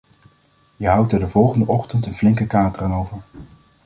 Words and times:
Je 0.77 0.87
houdt 0.87 1.11
er 1.11 1.19
de 1.19 1.27
volgende 1.27 1.67
ochtend 1.67 2.05
een 2.05 2.13
flinke 2.13 2.47
kater 2.47 2.83
aan 2.83 2.93
over. 2.93 3.21